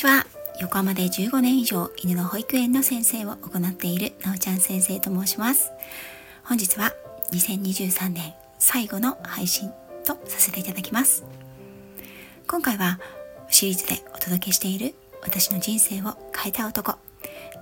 [0.00, 0.26] ちは。
[0.60, 5.72] 横浜で15年以上犬の保育園の先生を行っているなおちゃん先生と申します。
[6.42, 6.92] 本日は
[7.32, 9.70] 2023年最後の配信
[10.06, 11.24] とさせていただきます。
[12.46, 12.98] 今回は
[13.50, 16.96] シリーズでお届けしている私の人生を変えた男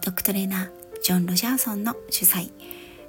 [0.05, 0.71] ドッグトレーナー
[1.03, 2.53] ジョン・ロジャーソンの主催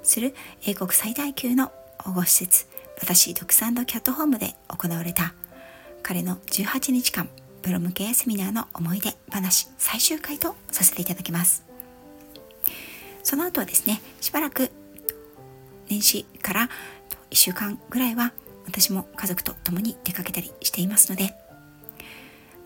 [0.02, 0.34] する
[0.66, 2.66] 英国最大級の保護施設
[3.00, 5.34] 私ドッグサンドキャットホームで行われた
[6.02, 7.28] 彼の18日間
[7.62, 11.64] プロ向けセミナーの思い出話最終回とさせていただきます。
[13.22, 14.70] その後はですねしばらく
[15.88, 16.68] 年始から
[17.30, 18.32] 1週間ぐらいは
[18.66, 21.34] 私も家族と共に出かけたりしていますので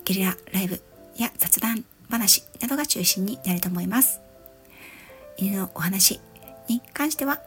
[0.04, 0.80] ゲリラライブ
[1.16, 4.20] や雑談話などが中心になると思います。
[5.36, 6.20] 犬のお話
[6.68, 7.40] に関しては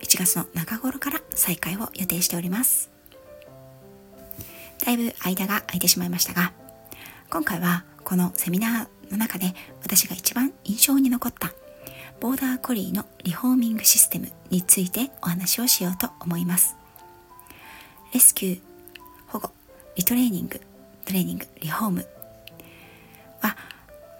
[0.00, 2.95] 1月の中頃から再開を予定しております。
[4.86, 6.52] だいぶ間が空いてしまいましたが
[7.28, 11.50] 今回はこのセミナーの中で私が一番印象に残った
[12.20, 16.76] ボーダーコリーのリフォーミングシステムについてお話をしようと思います。
[18.14, 18.60] レスキュー
[19.26, 19.50] 保護
[19.96, 20.60] リトレーニング
[21.04, 22.06] トレーニングリフォーム。
[23.42, 23.56] は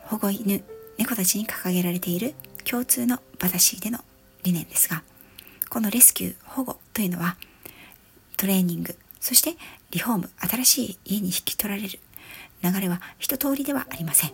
[0.07, 0.65] 保護犬
[0.99, 4.01] 猫たちに掲げられている共通のバタシーでの
[4.43, 5.03] 理念ですが
[5.71, 7.37] このレスキュー保護というのは
[8.37, 9.57] トレーニングそして
[9.91, 11.99] リフォーム新しい家に引き取られる。
[12.63, 14.33] 流れは一通りではありません。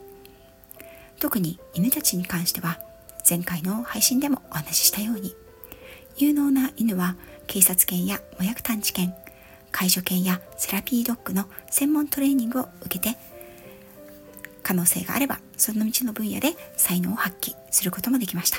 [1.19, 2.81] 特に犬たちに関しては
[3.29, 5.37] 前回の配信でもお話ししたように
[6.17, 7.15] 有能な犬は
[7.47, 9.15] 警察犬や麻薬探知犬
[9.71, 13.17] 介助犬やセラピードッグの専門トレーニングを受けて
[14.63, 18.59] 可能性があればその道の分野で才能を発揮することもできました。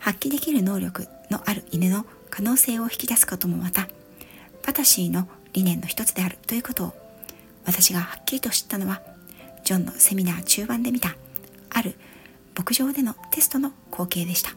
[0.00, 3.88] 発揮できる能力のある犬の可能性を引き出すこともまた
[4.68, 6.92] パタシーの理念の一つであるということを
[7.64, 9.00] 私がはっきりと知ったのは
[9.64, 11.16] ジョンのセミナー中盤で見た
[11.70, 11.94] ある
[12.54, 14.50] 牧場でのテストの光景でした。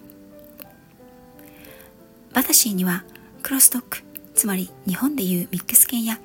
[2.33, 3.05] バタシーには
[3.41, 3.99] クロスドッグ
[4.35, 6.19] つまり日本でいうミックス犬や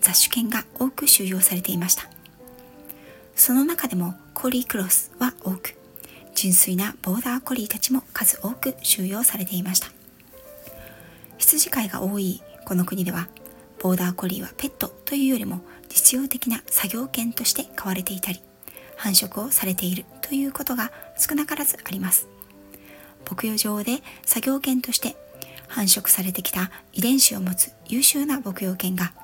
[0.00, 2.10] 雑種犬が多く収容されていました。
[3.36, 5.76] その中でもコーリークロスは多く
[6.34, 9.92] 純粋なボーダーコリーたちも数多く収容されていました。
[11.36, 13.28] 羊飼いが多いこの国では
[13.78, 18.42] ボーダーコリーはペットというよりも実用的な作業犬として飼われていたり
[18.94, 22.28] 繁殖をされているということが少なからずあります。
[23.26, 25.16] 牧羊場で作業犬として
[25.66, 29.14] 繁殖されてきた遺伝子を持つ優秀な牧羊犬が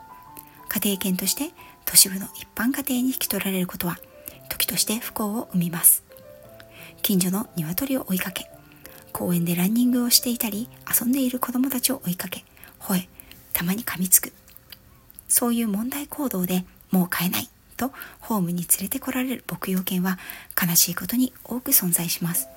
[0.70, 1.50] 家庭犬として
[1.84, 3.98] 都市部の一般家庭に引き取られることは
[4.48, 6.02] 時として不幸を生みます。
[7.02, 8.50] 近所の鶏を追いかけ
[9.12, 10.66] 公園でランニングをしていたり
[10.98, 12.42] 遊んでいる子供たちを追いかけ
[12.80, 13.13] 吠え
[13.54, 14.32] たまに噛みつく。
[15.28, 20.18] そういう問題行動でもう飼えないとホームに連れてこられる牧羊犬は
[20.60, 22.48] 悲しいことに多く存在します。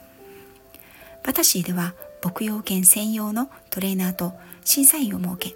[1.24, 1.94] バタシーでは
[2.24, 5.56] 牧羊犬専用のトレーナーと審査員を設け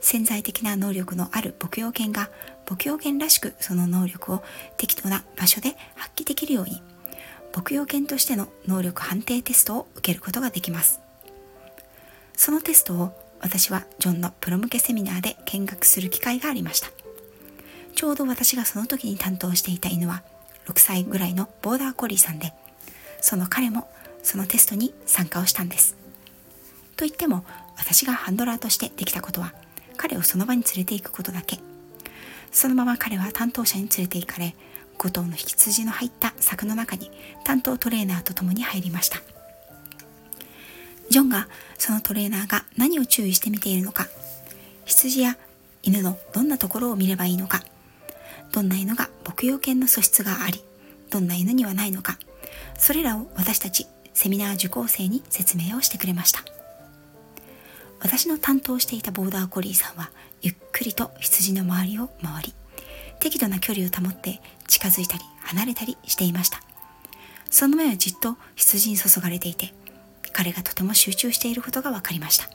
[0.00, 2.30] 潜在的な能力のある牧羊犬が
[2.68, 4.42] 牧羊犬らしくその能力を
[4.76, 6.82] 適当な場所で発揮できるように
[7.54, 11.00] 牧羊犬としての能力判定テストを受けることができます。
[12.36, 16.90] そのテストを私はジョンのプロ向けセミナーで見学する機会がありました。
[17.94, 20.22] ちょうど私がその時に担当していた犬は
[20.66, 22.52] 6歳ぐらいのボーダーコリーさんで
[23.20, 23.90] その彼も
[24.22, 25.96] そのテストに参加をしたんです。
[26.96, 27.44] と言っても
[27.76, 29.54] 私がハンドラーとしてできたことは
[29.96, 31.58] 彼をその場に連れて行くことだけ。
[32.52, 34.54] そのまま彼は担当者に連れて行かれ
[34.98, 37.10] 5頭の引き筋の入った柵の中に
[37.44, 39.18] 担当トレーナーと共に入りました。
[41.10, 44.06] ジョンがそのトレーナーが何を注意して見ているのか。
[44.84, 45.36] 羊や
[45.82, 47.62] 犬のどんなところを見ればいいのか。
[48.52, 50.62] どんな犬が牧羊犬の素質があり。
[51.10, 52.16] どんな犬にはないのか。
[52.78, 56.44] それらを私たちセミナー受講生に説明をしてくれました。
[57.98, 60.10] 私の担当していたボーダーコリーさんは
[60.42, 62.54] ゆっくりと羊の周りを回り
[63.18, 66.62] 適度な距離を保って近づいたり離れたりしていました。
[67.50, 69.74] その目はじっと羊に注がれていて
[70.40, 72.48] 彼がとても集中していることが分かりました。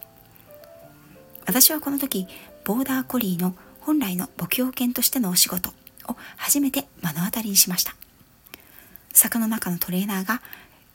[1.46, 2.28] 私はこの時
[2.64, 5.70] ボーダーコリーの本来の牧羊犬としてのお仕事
[6.10, 7.96] を初めて目の当たりにしました。
[9.14, 10.42] 柵の中のトレーナーが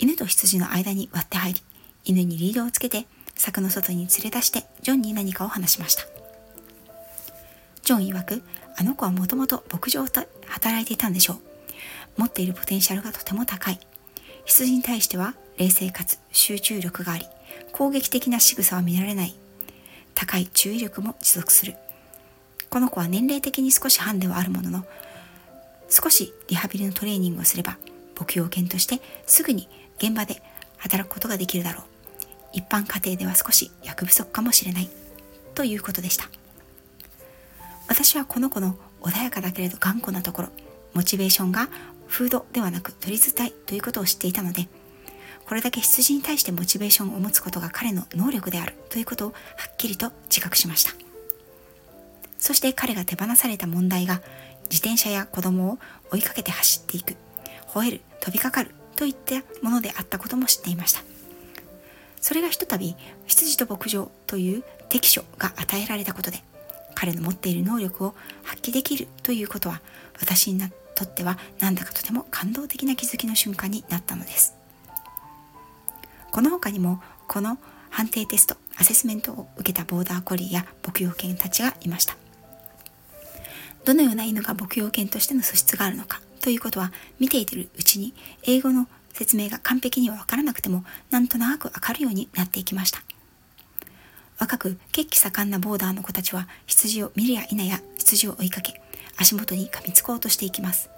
[0.01, 1.63] 犬と羊の間に割って入り
[2.05, 3.07] 犬にリードをつけて
[3.37, 6.03] 柵の外に連れ出してジョンに何かを話しました。
[7.85, 8.43] ジョン曰く
[8.77, 11.39] あの子はもともと牧場と働いていたんでしょう。
[12.17, 13.79] 持っているポテンシャルがとても高い。
[14.45, 17.27] 羊に対しては冷静かつ集中力があり
[17.73, 19.35] 攻撃的な仕草は見られない。
[20.15, 21.77] 高い注意力も持続する。
[22.71, 24.85] この子は年齢的に少しハンデはあるものの
[25.89, 27.77] 少しリハビリのトレーニングをすれば
[28.19, 29.69] 牧羊犬としてすぐに
[29.99, 30.43] 現場で
[30.79, 31.85] 働くことができるだろう。
[32.55, 34.89] 一般家庭では少し役不足かもしれない。
[35.55, 36.31] ということでした。
[37.87, 40.49] 私はこの子の穏やかだけれど頑固なところ
[40.95, 41.69] モチベーションが
[42.07, 44.69] フードではなく取り伝いということを知っていたので
[45.51, 49.35] これだけ羊に対してモチベーションを持つことが彼の能力であるということをは
[49.69, 50.93] っきりと自覚しました。
[52.39, 54.23] そして彼が手放された問題が
[54.71, 55.79] 自転車や子供を
[56.13, 57.17] 追いかけて走っていく
[57.67, 61.01] 吠える飛びかかるといったものであったことも知っていました。
[62.21, 62.95] それがひとたび
[63.27, 66.45] 羊と牧場という適所が与えられたことで
[66.95, 68.15] 彼の持っている能力を
[68.45, 69.81] 発揮できるということは
[70.21, 70.61] 私に
[70.95, 74.60] とってはなんだかとても感動的な気づきの瞬間になったのです。
[76.31, 77.59] この他にもこの
[77.91, 82.17] 判定テストアセスメントを受けたボーダーコリーや牧羊犬たちがいました。
[83.85, 93.03] どのような犬が牧羊犬としての素質があるのかということは見ているうちに英語の説明が完璧にはわからなくてもなんとなくわかるようになっていきました。
[94.39, 98.81] 若く血気盛んなボーダーの子たちは羊を見るや否や羊を追いかけ
[99.19, 100.89] 足元に噛みつこうとしていきます。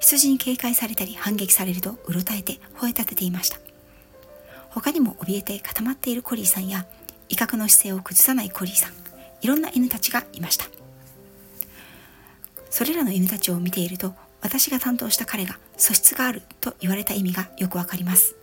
[0.00, 3.58] 羊に警戒されたり反撃されるとうろたえて吠え立てていました。
[4.70, 6.86] 他にも怯えて固まっているコリーさんや
[7.28, 8.92] 威嚇の姿勢を崩さないコリーさん
[9.40, 10.66] いろんな犬たちがいました。
[12.70, 18.36] それらの犬たちを見ていると私が担当した彼が素質があると言われた意味がよくわかります。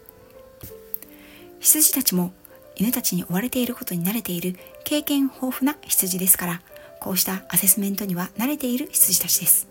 [1.60, 2.34] 羊たちも
[2.76, 6.62] 犬たちに追われていることに慣れている経験豊富な羊ですから
[7.00, 9.68] こうしたアセスメントには慣れている羊たちです。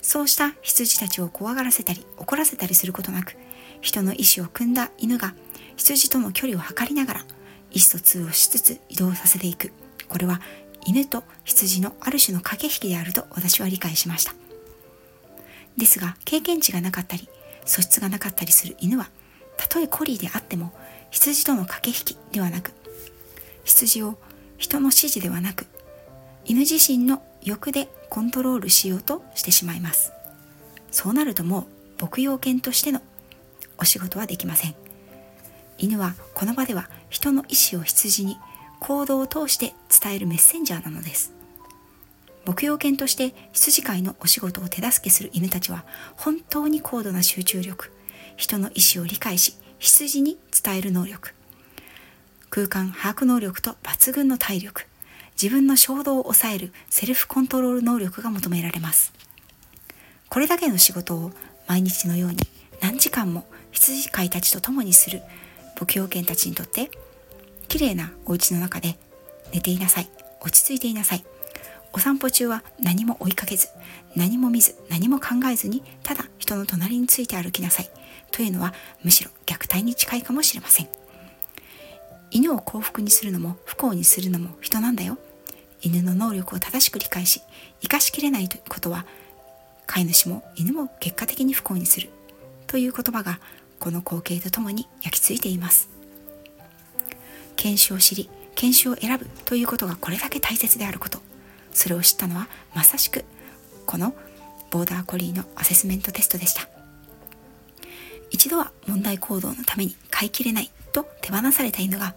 [0.00, 3.36] そうした羊たちを怖がらせたり怒らせたりすることなく
[3.80, 5.34] 人の意志を組んだ犬が
[5.76, 7.20] 羊との距離を測りながら
[7.70, 9.72] 意思疎通をしつつ移動させていく。
[10.08, 10.40] これは
[10.86, 14.34] 犬と羊のある種の駆け引きであると私は理解しました。
[15.76, 17.28] ですが経験値がなかったり
[17.64, 19.10] 素質がなかったりする犬は
[19.56, 20.72] たとえコリーであっても
[21.10, 22.72] 羊との駆け引きではなく
[23.64, 24.16] 羊を
[24.58, 25.66] 人の指示ではなく
[26.44, 30.12] 犬自身の欲でコントロールしようとしてしまいます。
[30.90, 31.66] そうなるとも
[31.98, 33.02] う牧羊犬としての
[33.78, 34.85] お仕事はできません。
[35.78, 38.38] 犬はこの場では人の意思を羊に
[38.80, 41.32] 行動を通して伝えるメッセンジャーなのです。
[42.46, 45.84] 牧羊犬として羊飼いのお仕事を手助けする犬たちは
[46.16, 47.90] 本当に高度な集中力
[48.36, 51.34] 人の意思を理解し羊に伝える能力
[52.48, 54.86] 空間把握能力と抜群の体力
[55.40, 59.12] 自分の衝動を抑えるセルフコントロール能力が求められます。
[60.30, 61.32] これだけの仕事を
[61.66, 62.38] 毎日のように
[62.80, 65.22] 何時間も羊飼いたちと共にする
[65.78, 66.90] 牧羊犬たちにとって
[67.68, 68.96] 綺麗なお家の中で
[69.52, 70.08] 寝ていなさい。
[70.40, 71.24] 落ち着いていなさい。
[71.92, 73.68] お散歩中は何も追いかけず
[74.14, 77.90] 何も見ず何も考えずにただ人の隣について歩きなさい。
[78.30, 80.88] というのはむしろ虐待に近いかもしれません。
[82.30, 85.18] 犬を幸福にするのも不幸にするのも人なんだよ。
[85.82, 87.42] 犬の能力を正しく理解し
[87.80, 89.06] 生かしきれないことは
[89.86, 92.10] 飼い主も犬も結果的に不幸にする。
[92.66, 93.40] という言葉が
[93.78, 95.88] この光景とともに焼き付いています。
[97.56, 101.18] 犬種を知り犬種を選ぶということがこれだけ大切であること。
[101.72, 103.24] それを知ったのはまさしく
[103.84, 104.14] この
[104.70, 106.68] ボーダーコリーのアセスメントテストでした。
[108.30, 112.14] 一度は問題行動のために飼いきれないと手放された犬が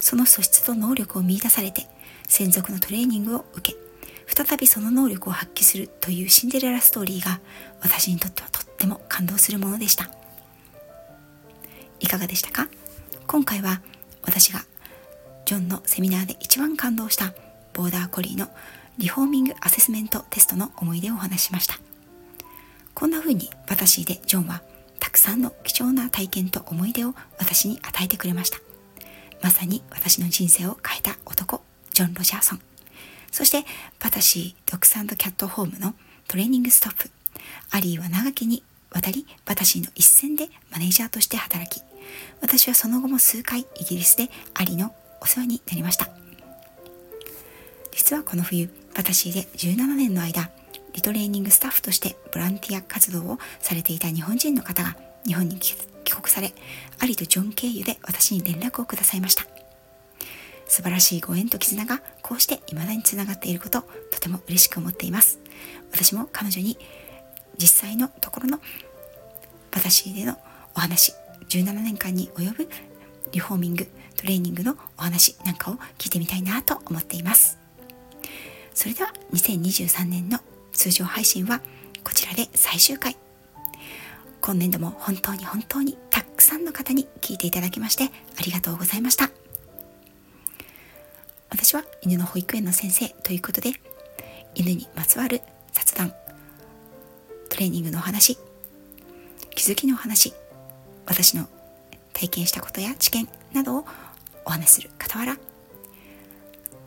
[0.00, 1.86] その素質と能力を見いだされて
[2.28, 3.78] 専属のトレーニングを受け
[4.32, 7.40] 再びその能力を発揮するというシンデレラストーリーが
[7.82, 10.10] 私にとってはとっても感動するものでした。
[12.10, 12.66] かがでしたか？
[13.28, 13.80] 今回は
[14.22, 14.64] 私が
[15.44, 17.32] ジョンのセミナーで一番感動した
[17.72, 18.48] ボーダーコリーの
[18.98, 21.78] リフォーミングアセスメントテストの思い出をお話ししました。
[22.94, 24.62] こんな風に私でジョンは
[24.98, 28.58] たくさんの貴重な体験と思い出を私に与えてくれました。
[29.40, 31.62] まさに私の人生を変えた男
[31.94, 32.60] ジョン・ロジャーソン。
[33.30, 33.64] そして
[34.00, 35.94] パタシードッグサンドキャットホームの
[36.26, 37.08] トレーニングストップ
[37.70, 41.80] アリーは長きにわたりパタシーの一線でマネージャーとして働き
[42.40, 46.08] 私はその後も数回イギリスでアリのお世話になりました。
[47.92, 50.50] 実はこの冬パタシーで17年の間
[50.94, 55.76] リトレーニングスタッフとしてボランティア活動をされていた日本人の方が日本に帰
[56.14, 56.52] 国され
[56.98, 59.44] アリとジョン経由で私に連絡をくださいました。
[60.66, 65.40] 素晴らしいご縁と絆がこうして未だにつながっていることとても嬉しく思っています。
[65.90, 66.78] 私も彼女に
[67.58, 68.60] 実際のところの
[69.72, 70.36] 私での
[70.74, 71.12] お話
[71.50, 72.68] 17年間に及ぶ
[73.32, 77.58] リフォーミングトレーニングのお話なんかを聞いてみたいなと思っています。
[78.72, 80.38] それでは2023年の
[80.72, 81.60] 通常配信は
[82.04, 83.16] こちらで最終回。
[84.40, 89.30] 今年度も本当に本当にたくさんの方に聞いていただきましてありがとうございました。
[91.50, 93.72] 私は犬の保育園の先生ということで
[94.54, 95.42] 犬にまつわる
[95.72, 96.10] 雑談
[97.48, 98.38] トレーニングのお話
[99.50, 100.32] 気づきのお話
[101.10, 101.48] 私の
[102.12, 103.84] 体験したことや知見などを
[104.44, 105.36] お話しする傍ら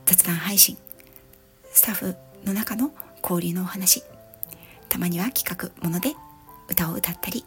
[0.06, 0.78] 雑談配信
[1.74, 2.16] スタッフ
[2.46, 4.02] の中の交流のお話
[4.88, 6.14] たまには企画もので
[6.70, 7.44] 歌を歌ったり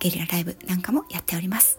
[0.00, 1.78] ゲリラライブなんかもやっております。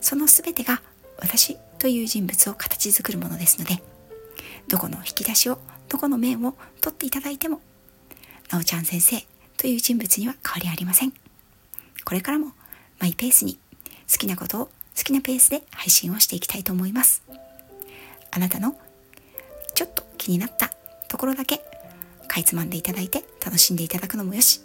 [0.00, 0.80] その全てが
[1.18, 3.82] 私という人物を形作るものですので
[4.68, 5.58] どこの引き出しを
[5.88, 7.60] どこの面を取っていただいても
[8.50, 9.22] なおちゃん先生
[9.58, 11.12] という人物には変わりありません。
[12.04, 12.52] これからも
[13.00, 13.58] マイペースに
[14.10, 14.64] 好きなことを
[14.96, 17.22] 好きなペースで配信をしていきたいと思います。
[18.30, 18.76] あなたの
[19.74, 20.70] ちょっと気になった
[21.08, 21.62] ところだけ
[22.26, 24.60] かいつまんでいただいて楽しんでいただくのもよし。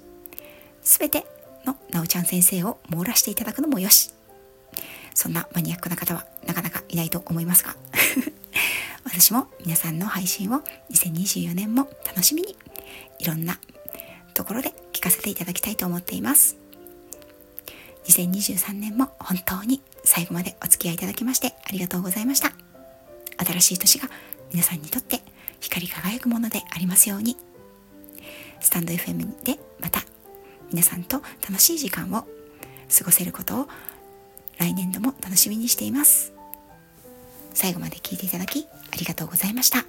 [0.82, 1.26] 全て
[1.66, 4.12] のなおちゃん先生を網羅していただくのもよし。
[5.14, 7.76] そんなマニアックな方はなかなかいないと思いますが。
[9.06, 10.62] 私も皆さんの配信を
[10.92, 12.58] 2024年も楽しみに
[13.20, 13.60] いろんな
[14.34, 16.63] ところで聞かせていただきたいと思っています。
[18.06, 22.52] 2023年も本当に最後までお付き合いいただきましてありがとうございました。
[23.38, 24.10] 新しい年が
[24.52, 25.22] 皆さんにとって
[25.60, 27.38] 光り輝くものでありますように。
[28.60, 30.02] スタンド FM でまた
[30.72, 32.26] 皆さんと楽しい時間を
[32.96, 33.68] 過ごせることを
[34.58, 36.34] 来年度も楽しみにしています。
[37.54, 39.86] 最後まで聞いていただきありがとうございました。